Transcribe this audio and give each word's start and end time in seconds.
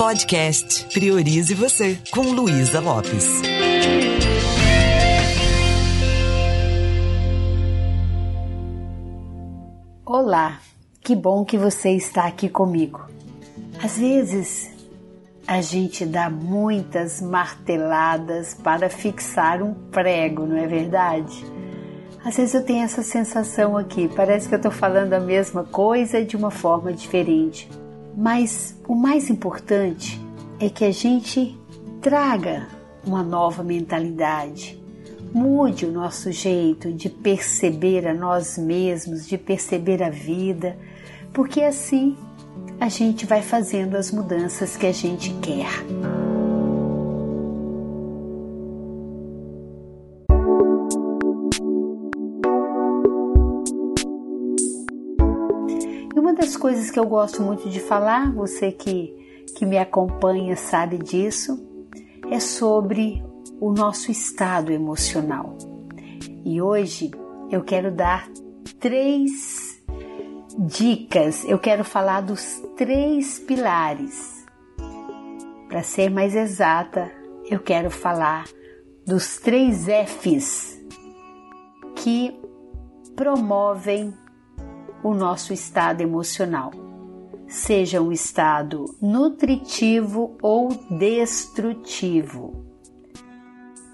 Podcast 0.00 0.86
Priorize 0.94 1.52
Você, 1.52 1.98
com 2.10 2.22
Luísa 2.22 2.80
Lopes. 2.80 3.42
Olá, 10.06 10.58
que 11.02 11.14
bom 11.14 11.44
que 11.44 11.58
você 11.58 11.90
está 11.90 12.24
aqui 12.24 12.48
comigo. 12.48 13.10
Às 13.84 13.98
vezes 13.98 14.70
a 15.46 15.60
gente 15.60 16.06
dá 16.06 16.30
muitas 16.30 17.20
marteladas 17.20 18.54
para 18.54 18.88
fixar 18.88 19.62
um 19.62 19.74
prego, 19.74 20.46
não 20.46 20.56
é 20.56 20.66
verdade? 20.66 21.44
Às 22.24 22.38
vezes 22.38 22.54
eu 22.54 22.64
tenho 22.64 22.84
essa 22.84 23.02
sensação 23.02 23.76
aqui, 23.76 24.08
parece 24.08 24.48
que 24.48 24.54
eu 24.54 24.60
estou 24.60 24.72
falando 24.72 25.12
a 25.12 25.20
mesma 25.20 25.62
coisa 25.64 26.24
de 26.24 26.38
uma 26.38 26.50
forma 26.50 26.90
diferente. 26.90 27.68
Mas 28.16 28.76
o 28.86 28.94
mais 28.94 29.30
importante 29.30 30.20
é 30.58 30.68
que 30.68 30.84
a 30.84 30.92
gente 30.92 31.58
traga 32.00 32.66
uma 33.04 33.22
nova 33.22 33.62
mentalidade, 33.62 34.80
mude 35.32 35.86
o 35.86 35.92
nosso 35.92 36.30
jeito 36.32 36.92
de 36.92 37.08
perceber 37.08 38.06
a 38.06 38.14
nós 38.14 38.58
mesmos, 38.58 39.26
de 39.26 39.38
perceber 39.38 40.02
a 40.02 40.10
vida, 40.10 40.76
porque 41.32 41.62
assim 41.62 42.16
a 42.80 42.88
gente 42.88 43.26
vai 43.26 43.42
fazendo 43.42 43.96
as 43.96 44.10
mudanças 44.10 44.76
que 44.76 44.86
a 44.86 44.92
gente 44.92 45.32
quer. 45.34 46.19
Coisas 56.60 56.90
que 56.90 57.00
eu 57.00 57.06
gosto 57.06 57.42
muito 57.42 57.70
de 57.70 57.80
falar, 57.80 58.30
você 58.32 58.70
que, 58.70 59.44
que 59.56 59.64
me 59.64 59.78
acompanha 59.78 60.54
sabe 60.56 60.98
disso, 60.98 61.58
é 62.30 62.38
sobre 62.38 63.24
o 63.58 63.72
nosso 63.72 64.10
estado 64.10 64.70
emocional. 64.70 65.56
E 66.44 66.60
hoje 66.60 67.10
eu 67.50 67.64
quero 67.64 67.90
dar 67.90 68.28
três 68.78 69.82
dicas, 70.58 71.44
eu 71.44 71.58
quero 71.58 71.82
falar 71.82 72.20
dos 72.20 72.62
três 72.76 73.38
pilares. 73.38 74.44
Para 75.66 75.82
ser 75.82 76.10
mais 76.10 76.36
exata, 76.36 77.10
eu 77.50 77.60
quero 77.60 77.90
falar 77.90 78.44
dos 79.06 79.38
três 79.38 79.86
Fs 79.86 80.78
que 81.96 82.38
promovem 83.16 84.12
o 85.02 85.14
nosso 85.14 85.52
estado 85.52 86.00
emocional, 86.00 86.70
seja 87.46 88.00
um 88.00 88.12
estado 88.12 88.84
nutritivo 89.00 90.36
ou 90.42 90.68
destrutivo. 90.90 92.64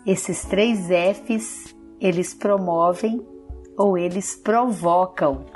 Esses 0.04 0.44
três 0.44 0.86
Fs, 0.88 1.74
eles 2.00 2.34
promovem 2.34 3.24
ou 3.76 3.96
eles 3.96 4.36
provocam 4.36 5.46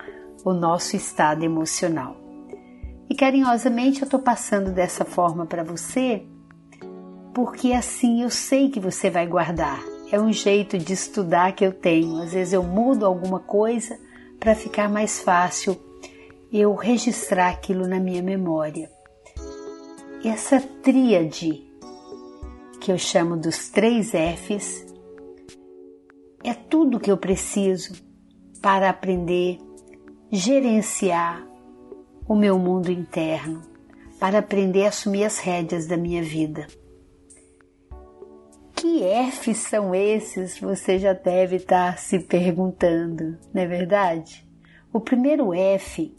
o 0.45 0.53
nosso 0.53 0.97
estado 0.97 1.45
emocional. 1.45 2.17
E 3.09 3.15
carinhosamente 3.15 4.01
eu 4.01 4.05
estou 4.05 4.21
passando 4.21 4.71
dessa 4.71 5.05
forma 5.05 5.45
para 5.45 5.65
você, 5.65 6.25
porque 7.35 7.73
assim 7.73 8.23
eu 8.23 8.31
sei 8.31 8.71
que 8.71 8.81
você 8.81 9.11
vai 9.11 9.27
guardar. 9.27 9.83
É 10.13 10.21
um 10.21 10.33
jeito 10.33 10.79
de 10.79 10.93
estudar 10.93 11.53
que 11.53 11.65
eu 11.65 11.73
tenho. 11.73 12.21
Às 12.21 12.33
vezes 12.33 12.53
eu 12.53 12.63
mudo 12.63 13.07
alguma 13.07 13.39
coisa 13.39 13.97
para 14.41 14.55
ficar 14.55 14.89
mais 14.89 15.21
fácil 15.21 15.79
eu 16.51 16.75
registrar 16.75 17.51
aquilo 17.51 17.87
na 17.87 18.01
minha 18.01 18.23
memória. 18.23 18.91
Essa 20.25 20.61
tríade 20.61 21.63
que 22.81 22.91
eu 22.91 22.99
chamo 22.99 23.37
dos 23.37 23.69
três 23.69 24.11
Fs 24.11 24.87
é 26.43 26.55
tudo 26.55 26.99
que 26.99 27.11
eu 27.11 27.19
preciso 27.19 27.93
para 28.63 28.89
aprender 28.89 29.59
gerenciar 30.33 31.47
o 32.29 32.35
meu 32.35 32.59
mundo 32.59 32.91
interno, 32.91 33.63
para 34.19 34.39
aprender 34.39 34.85
a 34.85 34.89
assumir 34.89 35.25
as 35.25 35.39
rédeas 35.39 35.87
da 35.87 35.97
minha 35.97 36.23
vida. 36.23 36.67
Que 38.81 39.03
Fs 39.31 39.59
são 39.59 39.95
esses? 39.95 40.59
Você 40.59 40.99
já 40.99 41.13
deve 41.13 41.57
estar 41.57 41.99
se 41.99 42.19
perguntando, 42.19 43.39
não 43.53 43.61
é 43.61 43.67
verdade? 43.67 44.49
O 44.91 44.99
primeiro 44.99 45.53
F 45.53 46.17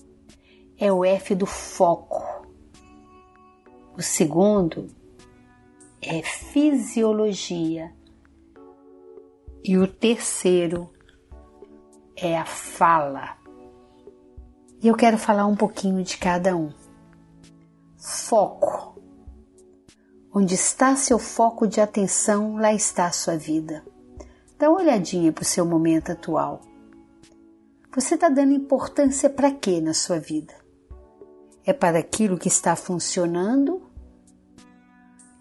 é 0.77 0.93
o 0.93 1.03
F 1.03 1.33
do 1.33 1.47
foco. 1.47 2.23
O 3.97 4.01
segundo 4.03 4.85
é 5.99 6.21
fisiologia. 6.21 7.91
E 9.63 9.75
o 9.79 9.87
terceiro 9.87 10.87
é 12.15 12.37
a 12.37 12.45
fala. 12.45 13.37
E 14.83 14.87
eu 14.87 14.95
quero 14.95 15.17
falar 15.17 15.47
um 15.47 15.55
pouquinho 15.55 16.03
de 16.03 16.15
cada 16.15 16.55
um. 16.55 16.71
Foco 17.97 18.90
Onde 20.33 20.55
está 20.55 20.95
seu 20.95 21.19
foco 21.19 21.67
de 21.67 21.81
atenção, 21.81 22.55
lá 22.55 22.73
está 22.73 23.07
a 23.07 23.11
sua 23.11 23.35
vida. 23.35 23.83
Dá 24.57 24.69
uma 24.69 24.79
olhadinha 24.79 25.29
para 25.33 25.41
o 25.41 25.45
seu 25.45 25.65
momento 25.65 26.13
atual. 26.13 26.61
Você 27.93 28.15
está 28.15 28.29
dando 28.29 28.53
importância 28.53 29.29
para 29.29 29.51
quê 29.51 29.81
na 29.81 29.93
sua 29.93 30.19
vida? 30.19 30.53
É 31.65 31.73
para 31.73 31.99
aquilo 31.99 32.37
que 32.37 32.47
está 32.47 32.77
funcionando? 32.77 33.81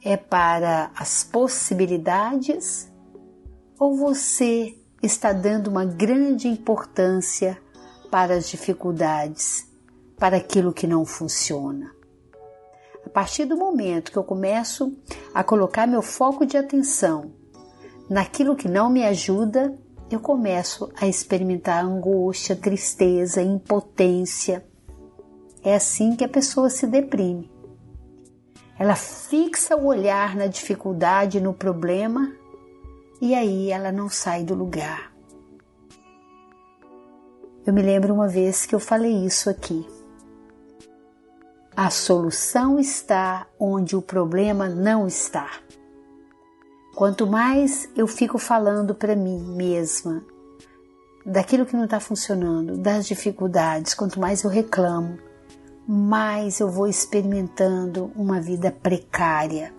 É 0.02 0.16
para 0.16 0.90
as 0.96 1.22
possibilidades? 1.22 2.90
Ou 3.78 3.96
você 3.96 4.76
está 5.00 5.32
dando 5.32 5.68
uma 5.68 5.84
grande 5.84 6.48
importância 6.48 7.62
para 8.10 8.34
as 8.34 8.48
dificuldades, 8.48 9.70
para 10.18 10.38
aquilo 10.38 10.72
que 10.72 10.88
não 10.88 11.04
funciona? 11.04 11.99
A 13.10 13.12
partir 13.12 13.44
do 13.44 13.56
momento 13.56 14.12
que 14.12 14.16
eu 14.16 14.22
começo 14.22 14.96
a 15.34 15.42
colocar 15.42 15.84
meu 15.84 16.00
foco 16.00 16.46
de 16.46 16.56
atenção 16.56 17.32
naquilo 18.08 18.54
que 18.54 18.68
não 18.68 18.88
me 18.88 19.04
ajuda, 19.04 19.76
eu 20.08 20.20
começo 20.20 20.88
a 20.94 21.08
experimentar 21.08 21.84
angústia, 21.84 22.54
tristeza, 22.54 23.42
impotência. 23.42 24.64
É 25.60 25.74
assim 25.74 26.14
que 26.14 26.22
a 26.22 26.28
pessoa 26.28 26.70
se 26.70 26.86
deprime. 26.86 27.50
Ela 28.78 28.94
fixa 28.94 29.74
o 29.74 29.86
olhar 29.86 30.36
na 30.36 30.46
dificuldade, 30.46 31.40
no 31.40 31.52
problema, 31.52 32.32
e 33.20 33.34
aí 33.34 33.72
ela 33.72 33.90
não 33.90 34.08
sai 34.08 34.44
do 34.44 34.54
lugar. 34.54 35.12
Eu 37.66 37.74
me 37.74 37.82
lembro 37.82 38.14
uma 38.14 38.28
vez 38.28 38.66
que 38.66 38.74
eu 38.74 38.80
falei 38.80 39.26
isso 39.26 39.50
aqui. 39.50 39.84
A 41.76 41.88
solução 41.88 42.78
está 42.78 43.46
onde 43.58 43.94
o 43.94 44.02
problema 44.02 44.68
não 44.68 45.06
está. 45.06 45.48
Quanto 46.94 47.26
mais 47.26 47.88
eu 47.96 48.06
fico 48.06 48.38
falando 48.38 48.94
para 48.94 49.14
mim 49.14 49.38
mesma 49.56 50.22
daquilo 51.24 51.64
que 51.64 51.76
não 51.76 51.84
está 51.84 52.00
funcionando, 52.00 52.76
das 52.76 53.06
dificuldades, 53.06 53.94
quanto 53.94 54.18
mais 54.18 54.42
eu 54.42 54.50
reclamo, 54.50 55.18
mais 55.86 56.60
eu 56.60 56.68
vou 56.68 56.86
experimentando 56.86 58.10
uma 58.16 58.40
vida 58.40 58.70
precária, 58.70 59.72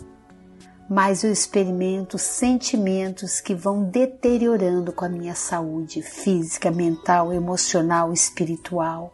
mais 0.90 1.24
eu 1.24 1.32
experimento 1.32 2.18
sentimentos 2.18 3.40
que 3.40 3.54
vão 3.54 3.84
deteriorando 3.84 4.92
com 4.92 5.06
a 5.06 5.10
minha 5.10 5.36
saúde 5.36 6.02
física, 6.02 6.72
mental, 6.72 7.34
emocional, 7.34 8.12
espiritual. 8.12 9.14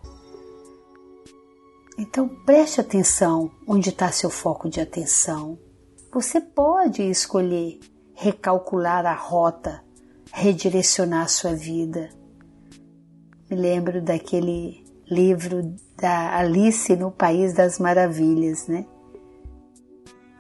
Então 1.97 2.28
preste 2.28 2.80
atenção 2.80 3.50
onde 3.66 3.90
está 3.90 4.12
seu 4.12 4.30
foco 4.30 4.69
de 4.69 4.80
atenção. 4.80 5.57
Você 6.13 6.39
pode 6.39 7.01
escolher 7.01 7.80
recalcular 8.13 9.06
a 9.06 9.13
rota, 9.13 9.83
redirecionar 10.31 11.24
a 11.24 11.27
sua 11.27 11.56
vida. 11.56 12.10
Me 13.50 13.57
lembro 13.57 14.01
daquele 14.01 14.86
livro 15.10 15.75
da 15.95 16.38
Alice 16.38 16.95
no 16.95 17.12
País 17.12 17.54
das 17.54 17.80
Maravilhas, 17.80 18.68
né? 18.68 18.86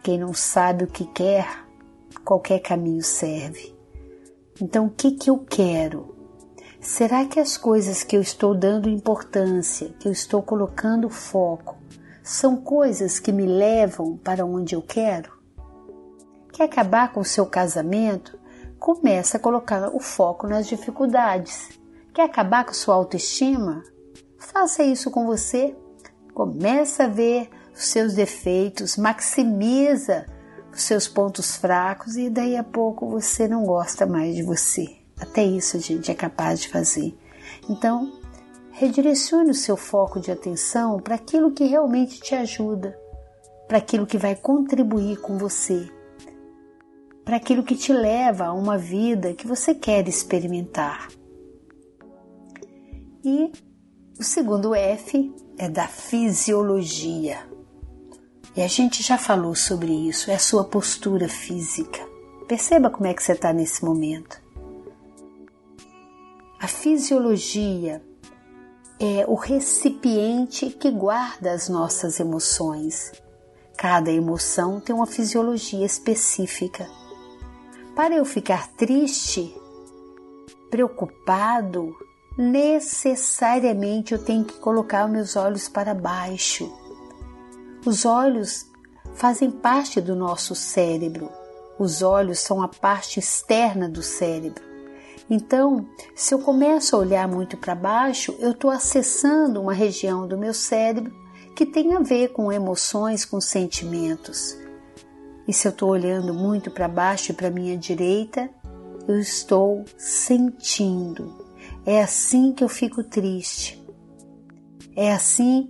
Quem 0.03 0.19
não 0.19 0.33
sabe 0.33 0.83
o 0.83 0.87
que 0.87 1.05
quer, 1.05 1.65
qualquer 2.23 2.59
caminho 2.59 3.01
serve. 3.01 3.75
Então, 4.61 4.87
o 4.87 4.89
que, 4.89 5.11
que 5.11 5.29
eu 5.29 5.39
quero? 5.39 6.16
Será 6.87 7.25
que 7.25 7.37
as 7.37 7.57
coisas 7.57 8.01
que 8.01 8.15
eu 8.15 8.21
estou 8.21 8.55
dando 8.55 8.87
importância, 8.87 9.93
que 9.99 10.07
eu 10.07 10.11
estou 10.13 10.41
colocando 10.41 11.09
foco, 11.09 11.75
são 12.23 12.55
coisas 12.55 13.19
que 13.19 13.29
me 13.29 13.45
levam 13.45 14.15
para 14.15 14.45
onde 14.45 14.73
eu 14.73 14.81
quero? 14.81 15.33
Quer 16.53 16.63
acabar 16.63 17.11
com 17.11 17.19
o 17.19 17.25
seu 17.25 17.45
casamento? 17.45 18.39
Começa 18.79 19.35
a 19.35 19.39
colocar 19.39 19.93
o 19.93 19.99
foco 19.99 20.47
nas 20.47 20.65
dificuldades. 20.65 21.77
Quer 22.13 22.23
acabar 22.23 22.63
com 22.63 22.73
sua 22.73 22.95
autoestima? 22.95 23.83
Faça 24.39 24.81
isso 24.81 25.11
com 25.11 25.25
você. 25.25 25.75
Começa 26.33 27.03
a 27.03 27.09
ver 27.09 27.49
os 27.75 27.83
seus 27.83 28.13
defeitos, 28.13 28.95
maximiza 28.95 30.25
os 30.71 30.83
seus 30.83 31.05
pontos 31.05 31.57
fracos 31.57 32.15
e 32.15 32.29
daí 32.29 32.55
a 32.55 32.63
pouco 32.63 33.09
você 33.09 33.45
não 33.45 33.65
gosta 33.65 34.05
mais 34.05 34.33
de 34.33 34.41
você. 34.41 35.05
Até 35.19 35.43
isso 35.43 35.77
a 35.77 35.79
gente 35.79 36.11
é 36.11 36.13
capaz 36.13 36.61
de 36.61 36.69
fazer. 36.69 37.17
Então, 37.69 38.11
redirecione 38.71 39.51
o 39.51 39.55
seu 39.55 39.75
foco 39.75 40.19
de 40.19 40.31
atenção 40.31 40.99
para 40.99 41.15
aquilo 41.15 41.51
que 41.51 41.65
realmente 41.65 42.19
te 42.19 42.35
ajuda, 42.35 42.97
para 43.67 43.79
aquilo 43.79 44.05
que 44.05 44.17
vai 44.17 44.35
contribuir 44.35 45.19
com 45.19 45.37
você, 45.37 45.89
para 47.25 47.37
aquilo 47.37 47.63
que 47.63 47.75
te 47.75 47.91
leva 47.91 48.45
a 48.45 48.53
uma 48.53 48.77
vida 48.77 49.33
que 49.33 49.47
você 49.47 49.73
quer 49.73 50.07
experimentar. 50.07 51.07
E 53.23 53.51
o 54.19 54.23
segundo 54.23 54.73
F 54.73 55.33
é 55.57 55.67
da 55.67 55.87
fisiologia. 55.87 57.39
E 58.55 58.61
a 58.61 58.67
gente 58.67 59.03
já 59.03 59.17
falou 59.17 59.53
sobre 59.53 59.91
isso, 59.91 60.31
é 60.31 60.35
a 60.35 60.39
sua 60.39 60.63
postura 60.63 61.27
física. 61.27 61.99
Perceba 62.47 62.89
como 62.89 63.07
é 63.07 63.13
que 63.13 63.21
você 63.21 63.33
está 63.33 63.51
nesse 63.51 63.83
momento. 63.83 64.41
A 66.59 66.67
fisiologia 66.67 68.01
é 68.99 69.23
o 69.27 69.35
recipiente 69.35 70.71
que 70.71 70.89
guarda 70.89 71.51
as 71.51 71.69
nossas 71.69 72.19
emoções. 72.19 73.11
Cada 73.77 74.11
emoção 74.11 74.79
tem 74.79 74.95
uma 74.95 75.05
fisiologia 75.05 75.85
específica. 75.85 76.89
Para 77.95 78.15
eu 78.15 78.25
ficar 78.25 78.69
triste, 78.69 79.55
preocupado, 80.71 81.95
necessariamente 82.35 84.15
eu 84.15 84.25
tenho 84.25 84.43
que 84.43 84.57
colocar 84.57 85.07
meus 85.07 85.35
olhos 85.35 85.69
para 85.69 85.93
baixo. 85.93 86.73
Os 87.85 88.03
olhos 88.03 88.65
fazem 89.13 89.51
parte 89.51 90.01
do 90.01 90.15
nosso 90.15 90.55
cérebro. 90.55 91.29
Os 91.77 92.01
olhos 92.01 92.39
são 92.39 92.63
a 92.63 92.67
parte 92.67 93.19
externa 93.19 93.87
do 93.87 94.01
cérebro. 94.01 94.66
Então, 95.29 95.85
se 96.15 96.33
eu 96.33 96.39
começo 96.39 96.95
a 96.95 96.99
olhar 96.99 97.27
muito 97.27 97.57
para 97.57 97.75
baixo, 97.75 98.35
eu 98.39 98.51
estou 98.51 98.71
acessando 98.71 99.61
uma 99.61 99.73
região 99.73 100.27
do 100.27 100.37
meu 100.37 100.53
cérebro 100.53 101.13
que 101.55 101.65
tem 101.65 101.93
a 101.95 101.99
ver 101.99 102.29
com 102.29 102.51
emoções, 102.51 103.25
com 103.25 103.41
sentimentos. 103.41 104.57
E 105.47 105.53
se 105.53 105.67
eu 105.67 105.71
estou 105.71 105.89
olhando 105.89 106.33
muito 106.33 106.69
para 106.69 106.87
baixo 106.87 107.31
e 107.31 107.35
para 107.35 107.49
minha 107.49 107.77
direita, 107.77 108.49
eu 109.07 109.19
estou 109.19 109.83
sentindo, 109.97 111.45
é 111.85 112.01
assim 112.01 112.51
que 112.51 112.63
eu 112.63 112.67
fico 112.67 113.01
triste. 113.03 113.81
É 114.95 115.13
assim 115.13 115.69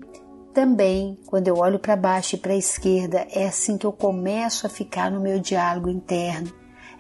também 0.52 1.16
quando 1.28 1.48
eu 1.48 1.58
olho 1.58 1.78
para 1.78 1.96
baixo 1.96 2.36
e 2.36 2.40
para 2.40 2.54
a 2.54 2.58
esquerda, 2.58 3.28
é 3.32 3.46
assim 3.46 3.78
que 3.78 3.86
eu 3.86 3.92
começo 3.92 4.66
a 4.66 4.70
ficar 4.70 5.12
no 5.12 5.22
meu 5.22 5.40
diálogo 5.40 5.90
interno. 5.90 6.52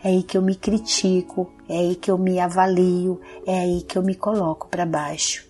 É 0.04 0.10
aí 0.10 0.24
que 0.24 0.38
eu 0.38 0.42
me 0.42 0.56
critico, 0.56 1.52
é 1.68 1.78
aí 1.78 1.96
que 1.96 2.10
eu 2.10 2.18
me 2.18 2.40
avalio, 2.40 3.20
é 3.46 3.60
aí 3.60 3.82
que 3.82 3.98
eu 3.98 4.04
me 4.04 4.16
coloco 4.16 4.68
para 4.68 4.86
baixo. 4.86 5.48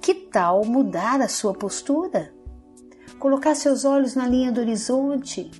Que 0.00 0.14
tal 0.14 0.64
mudar 0.64 1.20
a 1.20 1.28
sua 1.28 1.54
postura? 1.54 2.32
Colocar 3.18 3.54
seus 3.54 3.84
olhos 3.84 4.14
na 4.14 4.26
linha 4.26 4.52
do 4.52 4.60
horizonte, 4.60 5.50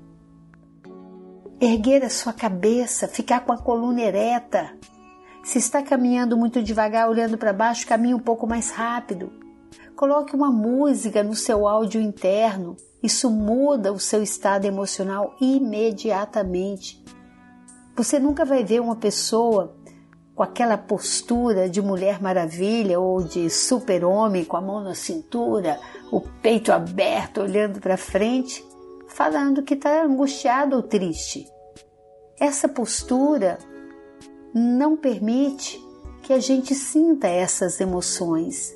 erguer 1.61 2.05
a 2.05 2.11
sua 2.11 2.33
cabeça, 2.33 3.09
ficar 3.09 3.45
com 3.45 3.53
a 3.53 3.59
coluna 3.59 4.01
ereta, 4.01 4.73
se 5.43 5.59
está 5.59 5.83
caminhando 5.83 6.37
muito 6.37 6.63
devagar, 6.63 7.09
olhando 7.09 7.39
para 7.39 7.53
baixo, 7.53 7.87
caminhe 7.87 8.15
um 8.15 8.19
pouco 8.19 8.47
mais 8.47 8.71
rápido. 8.71 9.33
Coloque 9.97 10.35
uma 10.35 10.51
música 10.51 11.23
no 11.23 11.35
seu 11.35 11.67
áudio 11.67 12.01
interno. 12.01 12.77
Isso 13.03 13.31
muda 13.31 13.93
o 13.93 13.99
seu 13.99 14.23
estado 14.23 14.67
emocional 14.67 15.35
imediatamente. 15.41 17.03
Você 18.01 18.19
nunca 18.19 18.47
vai 18.47 18.65
ver 18.65 18.81
uma 18.81 18.97
pessoa 18.97 19.77
com 20.35 20.43
aquela 20.43 20.79
postura 20.79 21.69
de 21.69 21.83
mulher 21.83 22.19
maravilha 22.19 22.99
ou 22.99 23.23
de 23.23 23.51
super-homem 23.51 24.43
com 24.43 24.57
a 24.57 24.61
mão 24.63 24.83
na 24.83 24.95
cintura, 24.95 25.79
o 26.11 26.19
peito 26.19 26.73
aberto, 26.73 27.43
olhando 27.43 27.79
para 27.79 27.99
frente, 27.99 28.65
falando 29.07 29.63
que 29.63 29.75
está 29.75 30.03
angustiado 30.03 30.77
ou 30.77 30.83
triste. 30.83 31.47
Essa 32.41 32.67
postura 32.71 33.59
não 34.55 34.97
permite 34.97 35.79
que 36.23 36.33
a 36.33 36.39
gente 36.39 36.75
sinta 36.75 37.29
essas 37.29 37.83
emoções. 37.83 38.75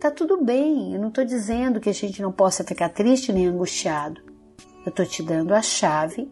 Tá 0.00 0.10
tudo 0.10 0.42
bem, 0.42 0.94
eu 0.94 1.00
não 1.00 1.10
estou 1.10 1.24
dizendo 1.24 1.78
que 1.78 1.90
a 1.90 1.94
gente 1.94 2.20
não 2.20 2.32
possa 2.32 2.64
ficar 2.64 2.88
triste 2.88 3.32
nem 3.32 3.46
angustiado. 3.46 4.20
Eu 4.84 4.90
estou 4.90 5.06
te 5.06 5.22
dando 5.22 5.54
a 5.54 5.62
chave 5.62 6.28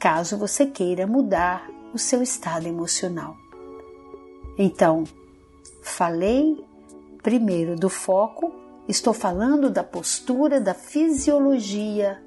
caso 0.00 0.38
você 0.38 0.64
queira 0.64 1.06
mudar 1.06 1.70
o 1.92 1.98
seu 1.98 2.22
estado 2.22 2.66
emocional. 2.66 3.36
Então, 4.56 5.04
falei 5.82 6.64
primeiro 7.22 7.76
do 7.76 7.90
foco, 7.90 8.50
estou 8.88 9.12
falando 9.12 9.68
da 9.68 9.84
postura, 9.84 10.58
da 10.58 10.72
fisiologia, 10.72 12.20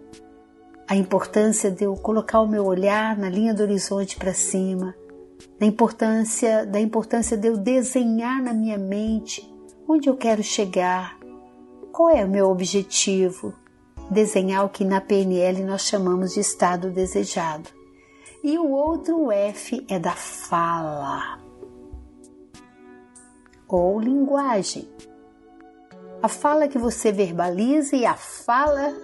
a 0.87 0.95
importância 0.95 1.71
de 1.71 1.83
eu 1.83 1.95
colocar 1.95 2.41
o 2.41 2.47
meu 2.47 2.63
olhar 2.63 3.17
na 3.17 3.27
linha 3.27 3.55
do 3.55 3.63
horizonte 3.63 4.17
para 4.17 4.33
cima, 4.33 4.93
da 5.59 5.65
importância, 5.65 6.67
da 6.67 6.79
importância 6.79 7.35
de 7.35 7.47
eu 7.47 7.57
desenhar 7.57 8.39
na 8.39 8.53
minha 8.53 8.77
mente 8.77 9.51
onde 9.87 10.07
eu 10.07 10.15
quero 10.15 10.43
chegar, 10.43 11.17
qual 11.91 12.09
é 12.09 12.23
o 12.23 12.29
meu 12.29 12.49
objetivo, 12.49 13.53
desenhar 14.13 14.65
o 14.65 14.69
que 14.69 14.85
na 14.85 15.01
PNL 15.01 15.63
nós 15.63 15.81
chamamos 15.81 16.33
de 16.33 16.39
estado 16.39 16.89
desejado. 16.89 17.69
E 18.43 18.57
o 18.57 18.69
outro 18.71 19.31
F 19.31 19.85
é 19.89 19.99
da 19.99 20.13
fala 20.13 21.39
ou 23.67 23.99
linguagem. 23.99 24.87
A 26.21 26.27
fala 26.27 26.67
que 26.67 26.77
você 26.77 27.11
verbaliza 27.11 27.95
e 27.95 28.05
a 28.05 28.13
fala 28.13 28.95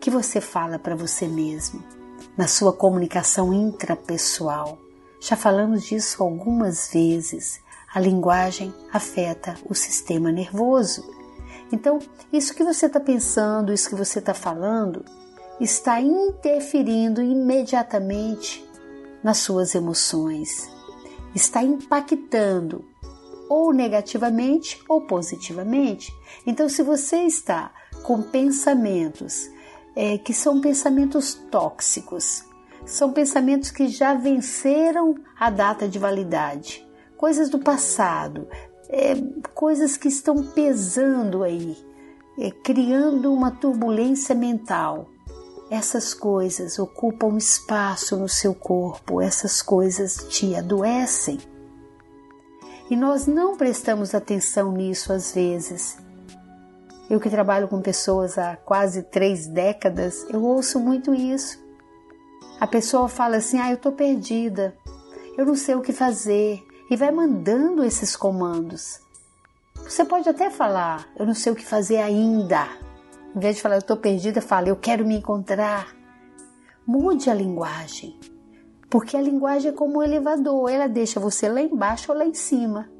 que 0.00 0.10
você 0.10 0.40
fala 0.40 0.78
para 0.78 0.96
você 0.96 1.28
mesmo, 1.28 1.84
na 2.36 2.48
sua 2.48 2.72
comunicação 2.72 3.52
intrapessoal. 3.52 4.78
Já 5.20 5.36
falamos 5.36 5.84
disso 5.84 6.22
algumas 6.22 6.90
vezes. 6.90 7.60
A 7.92 8.00
linguagem 8.00 8.72
afeta 8.90 9.54
o 9.68 9.74
sistema 9.74 10.32
nervoso. 10.32 11.19
Então, 11.72 11.98
isso 12.32 12.54
que 12.54 12.64
você 12.64 12.86
está 12.86 12.98
pensando, 12.98 13.72
isso 13.72 13.88
que 13.88 13.94
você 13.94 14.18
está 14.18 14.34
falando, 14.34 15.04
está 15.60 16.00
interferindo 16.00 17.22
imediatamente 17.22 18.64
nas 19.22 19.38
suas 19.38 19.74
emoções, 19.74 20.70
está 21.34 21.62
impactando 21.62 22.84
ou 23.48 23.72
negativamente 23.72 24.82
ou 24.88 25.02
positivamente. 25.02 26.12
Então, 26.46 26.68
se 26.68 26.82
você 26.82 27.22
está 27.22 27.72
com 28.02 28.22
pensamentos 28.22 29.50
é, 29.94 30.16
que 30.16 30.32
são 30.32 30.60
pensamentos 30.60 31.34
tóxicos, 31.50 32.44
são 32.86 33.12
pensamentos 33.12 33.70
que 33.70 33.88
já 33.88 34.14
venceram 34.14 35.14
a 35.38 35.50
data 35.50 35.86
de 35.88 35.98
validade, 35.98 36.86
coisas 37.16 37.50
do 37.50 37.58
passado, 37.58 38.48
é, 38.90 39.14
coisas 39.54 39.96
que 39.96 40.08
estão 40.08 40.42
pesando 40.42 41.44
aí, 41.44 41.76
é, 42.38 42.50
criando 42.50 43.32
uma 43.32 43.50
turbulência 43.52 44.34
mental. 44.34 45.08
Essas 45.70 46.12
coisas 46.12 46.78
ocupam 46.80 47.36
espaço 47.36 48.16
no 48.16 48.28
seu 48.28 48.52
corpo, 48.52 49.20
essas 49.20 49.62
coisas 49.62 50.16
te 50.28 50.56
adoecem. 50.56 51.38
E 52.90 52.96
nós 52.96 53.28
não 53.28 53.56
prestamos 53.56 54.12
atenção 54.12 54.72
nisso 54.72 55.12
às 55.12 55.32
vezes. 55.32 55.96
Eu 57.08 57.20
que 57.20 57.30
trabalho 57.30 57.68
com 57.68 57.80
pessoas 57.80 58.36
há 58.36 58.56
quase 58.56 59.04
três 59.04 59.46
décadas, 59.46 60.26
eu 60.28 60.42
ouço 60.42 60.80
muito 60.80 61.14
isso. 61.14 61.64
A 62.58 62.66
pessoa 62.66 63.08
fala 63.08 63.36
assim: 63.36 63.60
ah, 63.60 63.70
eu 63.70 63.76
estou 63.76 63.92
perdida, 63.92 64.76
eu 65.38 65.46
não 65.46 65.54
sei 65.54 65.76
o 65.76 65.80
que 65.80 65.92
fazer, 65.92 66.60
e 66.90 66.96
vai 66.96 67.12
mandando 67.12 67.84
esses 67.84 68.16
comandos. 68.16 69.00
Você 69.76 70.04
pode 70.04 70.28
até 70.28 70.50
falar: 70.50 71.08
eu 71.16 71.24
não 71.24 71.34
sei 71.34 71.52
o 71.52 71.56
que 71.56 71.64
fazer 71.64 71.98
ainda. 71.98 72.68
Em 73.34 73.38
vez 73.38 73.56
de 73.56 73.62
falar 73.62 73.76
eu 73.76 73.80
estou 73.80 73.96
perdida, 73.96 74.42
fala: 74.42 74.68
eu 74.68 74.76
quero 74.76 75.06
me 75.06 75.16
encontrar. 75.16 75.94
Mude 76.84 77.30
a 77.30 77.34
linguagem, 77.34 78.18
porque 78.90 79.16
a 79.16 79.22
linguagem 79.22 79.70
é 79.70 79.74
como 79.74 79.98
um 79.98 80.02
elevador, 80.02 80.68
ela 80.68 80.88
deixa 80.88 81.20
você 81.20 81.48
lá 81.48 81.60
embaixo 81.60 82.10
ou 82.10 82.18
lá 82.18 82.24
em 82.24 82.34
cima. 82.34 82.90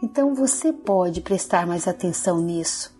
Então 0.00 0.34
você 0.34 0.72
pode 0.72 1.20
prestar 1.20 1.66
mais 1.66 1.88
atenção 1.88 2.40
nisso. 2.40 2.96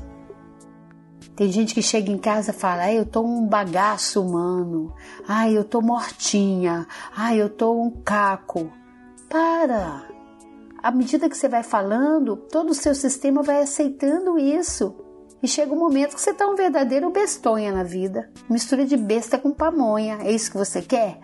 Tem 1.36 1.50
gente 1.50 1.72
que 1.72 1.82
chega 1.82 2.10
em 2.10 2.18
casa 2.18 2.50
e 2.50 2.54
fala: 2.54 2.82
ah, 2.82 2.92
eu 2.92 3.06
tô 3.06 3.22
um 3.22 3.46
bagaço 3.46 4.20
humano, 4.20 4.92
ai, 5.26 5.56
eu 5.56 5.62
tô 5.62 5.80
mortinha, 5.80 6.86
ai, 7.14 7.40
eu 7.40 7.48
tô 7.48 7.72
um 7.80 7.90
caco. 8.02 8.79
Para! 9.30 10.08
À 10.82 10.90
medida 10.90 11.28
que 11.28 11.36
você 11.36 11.48
vai 11.48 11.62
falando, 11.62 12.36
todo 12.36 12.70
o 12.70 12.74
seu 12.74 12.96
sistema 12.96 13.44
vai 13.44 13.62
aceitando 13.62 14.38
isso 14.38 14.96
E 15.42 15.46
chega 15.46 15.72
um 15.72 15.78
momento 15.78 16.16
que 16.16 16.20
você 16.20 16.30
está 16.30 16.46
um 16.46 16.56
verdadeiro 16.56 17.10
bestonha 17.10 17.72
na 17.72 17.84
vida, 17.84 18.28
mistura 18.48 18.84
de 18.84 18.96
besta 18.96 19.38
com 19.38 19.52
pamonha. 19.52 20.18
É 20.22 20.32
isso 20.32 20.50
que 20.50 20.58
você 20.58 20.82
quer? 20.82 21.18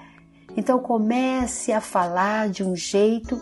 Então 0.56 0.78
comece 0.78 1.72
a 1.72 1.80
falar 1.80 2.48
de 2.48 2.62
um 2.64 2.74
jeito 2.76 3.38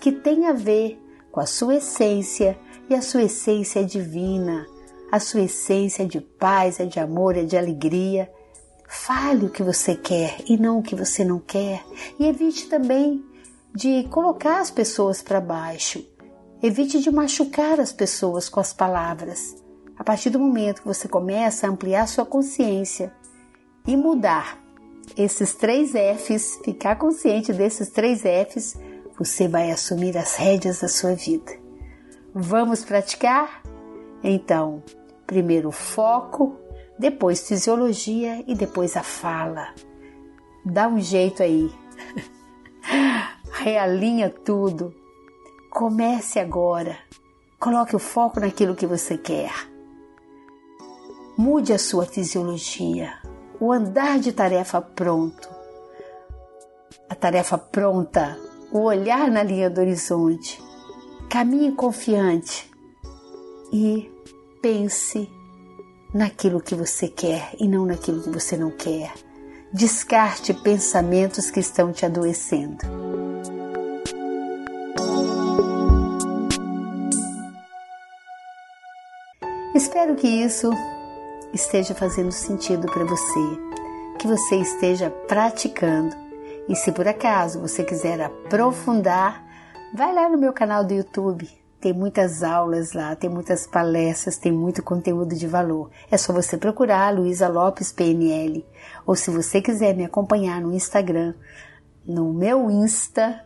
que 0.00 0.12
tenha 0.12 0.50
a 0.50 0.54
ver 0.54 1.00
com 1.30 1.40
a 1.40 1.46
sua 1.46 1.76
essência, 1.76 2.58
e 2.90 2.94
a 2.94 3.02
sua 3.02 3.22
essência 3.22 3.80
é 3.80 3.84
divina. 3.84 4.66
A 5.12 5.20
sua 5.20 5.42
essência 5.42 6.02
é 6.02 6.06
de 6.06 6.20
paz, 6.20 6.80
é 6.80 6.84
de 6.84 6.98
amor, 6.98 7.36
é 7.36 7.44
de 7.44 7.56
alegria. 7.56 8.30
Fale 8.86 9.46
o 9.46 9.50
que 9.50 9.62
você 9.62 9.94
quer 9.94 10.36
e 10.46 10.56
não 10.56 10.78
o 10.78 10.82
que 10.82 10.94
você 10.94 11.24
não 11.24 11.38
quer. 11.38 11.84
E 12.18 12.26
evite 12.26 12.68
também 12.68 13.24
de 13.78 14.08
colocar 14.08 14.58
as 14.58 14.72
pessoas 14.72 15.22
para 15.22 15.40
baixo. 15.40 16.04
Evite 16.60 16.98
de 16.98 17.12
machucar 17.12 17.78
as 17.78 17.92
pessoas 17.92 18.48
com 18.48 18.58
as 18.58 18.72
palavras. 18.72 19.54
A 19.96 20.02
partir 20.02 20.30
do 20.30 20.40
momento 20.40 20.80
que 20.82 20.88
você 20.88 21.06
começa 21.06 21.64
a 21.64 21.70
ampliar 21.70 22.08
sua 22.08 22.26
consciência 22.26 23.12
e 23.86 23.96
mudar 23.96 24.58
esses 25.16 25.54
três 25.54 25.92
Fs, 25.92 26.58
ficar 26.64 26.96
consciente 26.96 27.52
desses 27.52 27.88
três 27.90 28.22
Fs, 28.22 28.76
você 29.16 29.46
vai 29.46 29.70
assumir 29.70 30.18
as 30.18 30.34
rédeas 30.34 30.80
da 30.80 30.88
sua 30.88 31.14
vida. 31.14 31.52
Vamos 32.34 32.84
praticar? 32.84 33.62
Então, 34.24 34.82
primeiro 35.24 35.70
foco, 35.70 36.56
depois 36.98 37.46
fisiologia 37.46 38.42
e 38.44 38.56
depois 38.56 38.96
a 38.96 39.04
fala. 39.04 39.68
Dá 40.64 40.88
um 40.88 41.00
jeito 41.00 41.44
aí. 41.44 41.70
Realinha 43.70 44.30
tudo. 44.30 44.94
Comece 45.68 46.40
agora. 46.40 46.96
Coloque 47.60 47.94
o 47.94 47.98
foco 47.98 48.40
naquilo 48.40 48.74
que 48.74 48.86
você 48.86 49.18
quer. 49.18 49.52
Mude 51.36 51.74
a 51.74 51.78
sua 51.78 52.06
fisiologia. 52.06 53.12
O 53.60 53.70
andar 53.70 54.20
de 54.20 54.32
tarefa 54.32 54.80
pronto. 54.80 55.50
A 57.10 57.14
tarefa 57.14 57.58
pronta. 57.58 58.38
O 58.72 58.84
olhar 58.84 59.30
na 59.30 59.42
linha 59.42 59.68
do 59.68 59.82
horizonte. 59.82 60.58
Caminhe 61.28 61.72
confiante 61.72 62.70
e 63.70 64.10
pense 64.62 65.30
naquilo 66.14 66.62
que 66.62 66.74
você 66.74 67.06
quer 67.06 67.54
e 67.60 67.68
não 67.68 67.84
naquilo 67.84 68.22
que 68.22 68.30
você 68.30 68.56
não 68.56 68.70
quer. 68.70 69.12
Descarte 69.70 70.54
pensamentos 70.54 71.50
que 71.50 71.60
estão 71.60 71.92
te 71.92 72.06
adoecendo. 72.06 73.07
Espero 79.98 80.14
que 80.14 80.28
isso 80.28 80.70
esteja 81.52 81.92
fazendo 81.92 82.30
sentido 82.30 82.86
para 82.86 83.04
você, 83.04 83.40
que 84.20 84.28
você 84.28 84.54
esteja 84.54 85.10
praticando. 85.10 86.14
E 86.68 86.76
se 86.76 86.92
por 86.92 87.08
acaso 87.08 87.60
você 87.60 87.82
quiser 87.82 88.20
aprofundar, 88.20 89.44
vai 89.92 90.14
lá 90.14 90.28
no 90.28 90.38
meu 90.38 90.52
canal 90.52 90.84
do 90.84 90.94
YouTube 90.94 91.48
tem 91.80 91.92
muitas 91.92 92.44
aulas 92.44 92.92
lá, 92.92 93.16
tem 93.16 93.28
muitas 93.28 93.66
palestras, 93.66 94.38
tem 94.38 94.52
muito 94.52 94.84
conteúdo 94.84 95.34
de 95.34 95.48
valor. 95.48 95.90
É 96.08 96.16
só 96.16 96.32
você 96.32 96.56
procurar 96.56 97.12
Luísa 97.12 97.48
Lopes 97.48 97.90
PNL. 97.90 98.64
Ou 99.04 99.16
se 99.16 99.32
você 99.32 99.60
quiser 99.60 99.96
me 99.96 100.04
acompanhar 100.04 100.60
no 100.60 100.72
Instagram, 100.72 101.34
no 102.06 102.32
meu 102.32 102.70
Insta, 102.70 103.44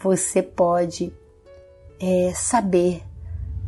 você 0.00 0.42
pode 0.42 1.12
é, 2.00 2.32
saber 2.34 3.04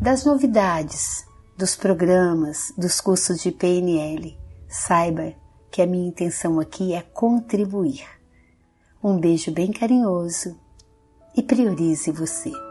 das 0.00 0.24
novidades, 0.24 1.26
dos 1.56 1.74
programas, 1.74 2.72
dos 2.76 3.00
cursos 3.00 3.40
de 3.40 3.50
PNL. 3.50 4.36
Saiba 4.68 5.32
que 5.70 5.80
a 5.80 5.86
minha 5.86 6.08
intenção 6.08 6.60
aqui 6.60 6.92
é 6.92 7.00
contribuir. 7.00 8.04
Um 9.02 9.18
beijo 9.18 9.50
bem 9.50 9.72
carinhoso 9.72 10.58
e 11.34 11.42
priorize 11.42 12.10
você. 12.10 12.65